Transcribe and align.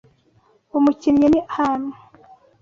Uwo 0.69 0.79
mukinnyi 0.85 1.27
ni 1.31 1.41
ham. 1.53 1.81